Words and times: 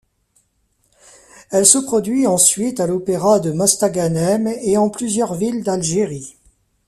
Elle 1.51 1.67
se 1.67 1.77
produit 1.77 2.25
ensuite 2.25 2.79
à 2.79 2.87
l'Opéra 2.87 3.39
de 3.39 3.51
Mostaganem 3.51 4.47
et 4.47 4.75
en 4.75 4.89
plusieurs 4.89 5.35
villes 5.35 5.63
d'Algérie. 5.63 6.35